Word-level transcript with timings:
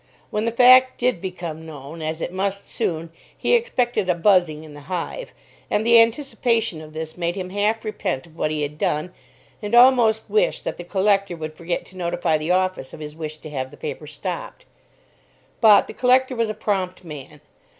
When 0.31 0.45
the 0.45 0.51
fact 0.51 0.97
did 0.97 1.21
become 1.21 1.63
known, 1.63 2.01
as 2.01 2.23
it 2.23 2.33
must 2.33 2.67
soon, 2.67 3.11
he 3.37 3.53
expected 3.53 4.09
a 4.09 4.15
buzzing 4.15 4.63
in 4.63 4.73
the 4.73 4.81
hive, 4.89 5.31
and 5.69 5.85
the 5.85 6.01
anticipation 6.01 6.81
of 6.81 6.93
this 6.93 7.17
made 7.17 7.35
him 7.35 7.51
half 7.51 7.85
repent 7.85 8.25
of 8.25 8.35
what 8.35 8.49
he 8.49 8.63
had 8.63 8.79
done, 8.79 9.13
and 9.61 9.75
almost 9.75 10.27
wish 10.27 10.61
that 10.61 10.77
the 10.77 10.83
collector 10.83 11.35
would 11.35 11.53
forget 11.53 11.85
to 11.85 11.97
notify 11.97 12.39
the 12.39 12.49
office 12.49 12.93
of 12.95 12.99
his 12.99 13.15
wish 13.15 13.37
to 13.37 13.49
have 13.51 13.69
the 13.69 13.77
paper 13.77 14.07
stopped. 14.07 14.65
But, 15.59 15.85
the 15.85 15.93
collector 15.93 16.35
was 16.35 16.49
a 16.49 16.55
prompt 16.55 17.03
man. 17.03 17.39